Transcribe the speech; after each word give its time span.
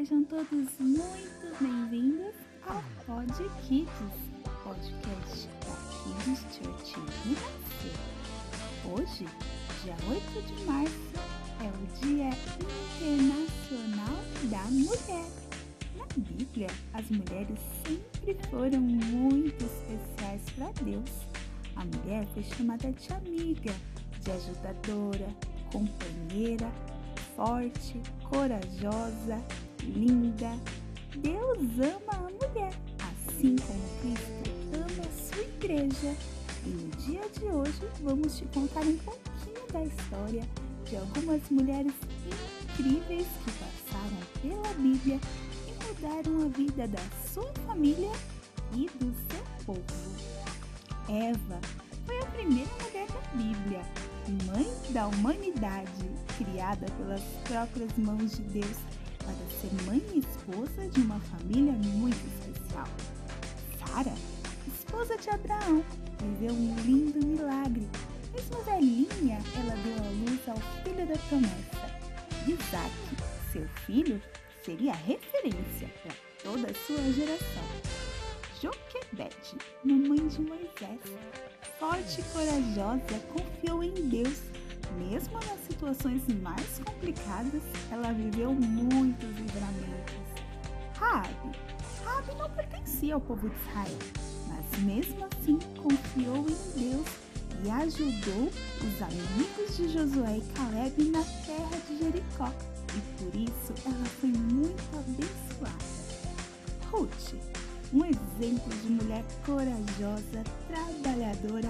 sejam 0.00 0.24
todos 0.24 0.48
muito 0.78 1.60
bem-vindos 1.60 2.34
ao 2.66 2.82
Pod 3.04 3.30
Kids, 3.60 3.90
podcast 4.64 5.48
da 5.60 5.76
Kids 6.24 6.40
Church 6.54 6.94
Renascer. 7.26 7.96
Hoje, 8.94 9.26
dia 9.84 9.94
8 10.08 10.42
de 10.46 10.64
março, 10.64 11.12
é 11.60 11.68
o 11.68 12.06
Dia 12.06 12.30
Internacional 12.96 14.16
da 14.44 14.62
Mulher. 14.70 15.30
Na 15.94 16.06
Bíblia, 16.16 16.68
as 16.94 17.10
mulheres 17.10 17.58
sempre 17.84 18.38
foram 18.48 18.80
muito 18.80 19.62
especiais 19.62 20.42
para 20.56 20.72
Deus. 20.82 21.10
A 21.76 21.84
mulher 21.84 22.26
foi 22.32 22.42
chamada 22.42 22.90
de 22.90 23.12
amiga, 23.12 23.74
de 24.22 24.30
ajudadora, 24.30 25.28
companheira, 25.70 26.72
forte, 27.36 28.00
corajosa, 28.30 29.44
linda. 29.86 30.50
Deus 31.16 31.58
ama 31.78 32.26
a 32.26 32.46
mulher, 32.46 32.72
assim 32.98 33.56
como 33.56 33.80
Cristo 34.00 34.50
ama 34.74 35.06
a 35.06 35.34
sua 35.34 35.42
igreja. 35.42 36.16
E 36.64 36.68
no 36.68 36.90
dia 36.96 37.22
de 37.28 37.44
hoje 37.46 37.80
vamos 38.02 38.38
te 38.38 38.44
contar 38.46 38.82
um 38.82 38.96
pouquinho 38.98 39.66
da 39.72 39.84
história 39.84 40.42
de 40.84 40.96
algumas 40.96 41.40
mulheres 41.50 41.94
incríveis 42.72 43.26
que 43.44 43.52
passaram 43.52 44.18
pela 44.42 44.74
Bíblia 44.74 45.18
e 45.66 45.72
mudaram 45.84 46.44
a 46.44 46.48
vida 46.48 46.86
da 46.88 47.00
sua 47.32 47.50
família 47.66 48.10
e 48.74 48.88
do 48.98 49.14
seu 49.30 49.44
povo. 49.64 49.80
Eva 51.08 51.60
foi 52.06 52.18
a 52.18 52.26
primeira 52.26 52.70
mulher 52.82 53.06
da 53.06 53.20
Bíblia, 53.36 53.80
mãe 54.46 54.92
da 54.92 55.06
humanidade, 55.06 56.10
criada 56.36 56.86
pelas 56.98 57.22
próprias 57.44 57.96
mãos 57.96 58.36
de 58.36 58.42
Deus 58.42 58.76
para 59.32 59.60
ser 59.60 59.84
mãe 59.84 60.02
e 60.14 60.18
esposa 60.18 60.88
de 60.88 61.00
uma 61.00 61.20
família 61.20 61.72
muito 61.72 62.18
especial. 62.26 62.88
Sara, 63.78 64.12
esposa 64.66 65.16
de 65.16 65.30
Abraão, 65.30 65.84
viveu 66.20 66.54
um 66.54 66.74
lindo 66.84 67.24
milagre. 67.26 67.88
Mesmo 68.32 68.62
velhinha, 68.62 69.38
ela 69.56 69.74
deu 69.76 69.96
à 69.96 70.10
luz 70.10 70.48
ao 70.48 70.56
filho 70.82 71.06
da 71.06 71.18
promessa. 71.28 71.90
Isaac, 72.46 72.92
seu 73.52 73.66
filho, 73.86 74.20
seria 74.64 74.92
referência 74.92 75.88
para 76.02 76.14
toda 76.42 76.70
a 76.70 76.74
sua 76.86 77.12
geração. 77.12 77.64
Joquebede, 78.60 79.56
mamãe 79.84 80.28
de 80.28 80.40
Moisés, 80.42 81.00
forte 81.78 82.20
e 82.20 82.24
corajosa, 82.24 83.18
confiou 83.32 83.82
em 83.82 83.94
Deus. 84.08 84.42
Mesmo 84.98 85.34
nas 85.34 85.60
situações 85.66 86.22
mais 86.42 86.78
complicadas, 86.84 87.62
ela 87.90 88.12
viveu 88.12 88.52
muitos 88.52 89.28
livramentos. 89.30 90.14
Raabe, 90.94 91.56
Raabe 92.04 92.34
não 92.36 92.50
pertencia 92.50 93.14
ao 93.14 93.20
povo 93.20 93.48
de 93.48 93.56
Israel, 93.56 93.98
mas 94.48 94.82
mesmo 94.82 95.26
assim 95.26 95.58
confiou 95.76 96.46
em 96.46 96.90
Deus 96.90 97.06
e 97.64 97.70
ajudou 97.70 98.50
os 98.80 99.02
amigos 99.02 99.76
de 99.76 99.88
Josué 99.88 100.38
e 100.38 100.52
Caleb 100.54 101.04
na 101.10 101.22
terra 101.46 101.78
de 101.88 101.98
Jericó. 101.98 102.52
E 102.94 103.22
por 103.22 103.34
isso 103.34 103.74
ela 103.86 104.04
foi 104.20 104.30
muito 104.30 104.82
abençoada. 104.96 106.00
Ruth, 106.90 107.34
um 107.92 108.04
exemplo 108.04 108.76
de 108.82 108.90
mulher 108.90 109.24
corajosa, 109.44 110.44
trabalhadora 110.68 111.69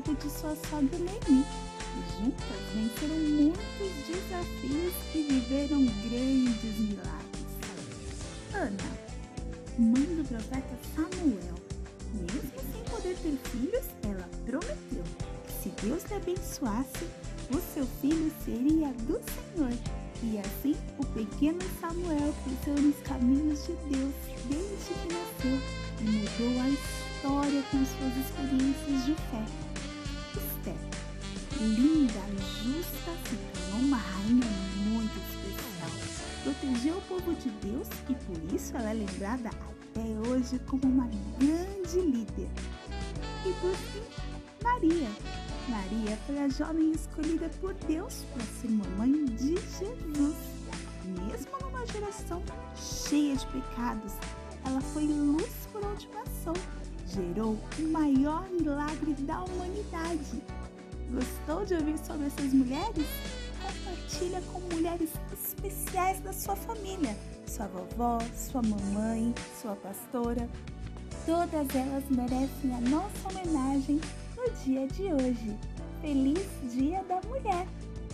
lado 0.00 0.14
de 0.14 0.30
sua 0.30 0.56
sogra 0.56 0.98
Noemi 0.98 1.44
juntas 2.16 2.60
venceram 2.74 3.16
muitos 3.16 3.92
desafios 4.06 4.94
e 5.14 5.22
viveram 5.28 5.84
grandes 6.08 6.78
milagres. 6.78 7.50
Ana, 8.54 8.90
mãe 9.78 10.16
do 10.16 10.26
profeta 10.26 10.78
Samuel, 10.94 11.54
mesmo 12.14 12.72
sem 12.72 12.82
poder 12.84 13.14
ter 13.16 13.36
filhos, 13.50 13.84
ela 14.02 14.26
prometeu 14.46 15.04
que 15.46 15.52
se 15.62 15.68
Deus 15.84 16.02
lhe 16.04 16.14
abençoasse, 16.14 17.06
o 17.50 17.60
seu 17.74 17.86
filho 18.00 18.32
seria 18.42 18.92
do 19.06 19.20
Senhor. 19.54 19.76
E 20.22 20.38
assim 20.38 20.76
o 20.98 21.04
pequeno 21.06 21.60
Samuel 21.78 22.34
cresceu 22.44 22.82
nos 22.82 22.96
caminhos 23.00 23.66
de 23.66 23.72
Deus 23.94 24.14
desde 24.48 24.94
que 24.94 25.12
nasceu 25.12 25.60
e 26.00 26.04
mudou 26.04 26.62
a 26.62 26.68
história 26.70 27.62
com 27.70 27.84
suas 27.84 28.16
experiências 28.16 29.04
de 29.04 29.14
fé. 29.14 29.69
Linda, 31.60 32.20
justa, 32.62 33.12
se 33.28 33.36
tornou 33.36 33.80
uma 33.80 33.98
rainha 33.98 34.46
muito 34.78 35.12
especial. 35.18 35.90
Protegeu 36.42 36.96
o 36.96 37.02
povo 37.02 37.34
de 37.34 37.50
Deus 37.50 37.86
e 38.08 38.14
por 38.14 38.54
isso 38.54 38.74
ela 38.74 38.90
é 38.90 38.94
lembrada 38.94 39.50
até 39.50 40.00
hoje 40.26 40.58
como 40.60 40.84
uma 40.84 41.06
grande 41.38 42.00
líder. 42.00 42.48
E 43.44 43.52
por 43.60 43.74
fim, 43.74 44.02
Maria. 44.64 45.08
Maria 45.68 46.16
foi 46.26 46.38
a 46.38 46.48
jovem 46.48 46.92
escolhida 46.92 47.50
por 47.60 47.74
Deus 47.74 48.24
para 48.32 48.42
ser 48.42 48.70
mamãe 48.70 49.26
de 49.26 49.56
Jesus. 49.56 50.36
Mesmo 51.04 51.58
numa 51.60 51.86
geração 51.88 52.42
cheia 52.74 53.36
de 53.36 53.46
pecados, 53.48 54.14
ela 54.64 54.80
foi 54.80 55.04
luz 55.04 55.68
por 55.70 55.84
ultimação. 55.84 56.54
Gerou 57.06 57.58
o 57.78 57.82
maior 57.88 58.48
milagre 58.48 59.12
da 59.24 59.44
humanidade. 59.44 60.42
Gostou 61.12 61.64
de 61.64 61.74
ouvir 61.74 61.98
sobre 61.98 62.26
essas 62.26 62.52
mulheres? 62.52 63.06
Compartilha 63.60 64.40
com 64.52 64.60
mulheres 64.74 65.10
especiais 65.32 66.20
da 66.20 66.32
sua 66.32 66.54
família. 66.54 67.16
Sua 67.46 67.66
vovó, 67.66 68.18
sua 68.36 68.62
mamãe, 68.62 69.34
sua 69.60 69.74
pastora. 69.74 70.48
Todas 71.26 71.74
elas 71.74 72.04
merecem 72.10 72.74
a 72.74 72.80
nossa 72.88 73.28
homenagem 73.28 74.00
no 74.36 74.50
dia 74.64 74.86
de 74.86 75.12
hoje. 75.12 75.58
Feliz 76.00 76.46
Dia 76.72 77.02
da 77.04 77.20
Mulher! 77.28 77.66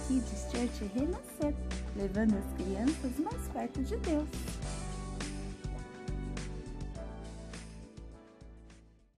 Kids 0.07 0.47
Church 0.51 0.91
Renascer, 0.95 1.55
levando 1.97 2.35
as 2.37 2.63
crianças 2.63 3.13
mais 3.19 3.49
perto 3.53 3.83
de 3.83 3.97
Deus. 3.99 4.29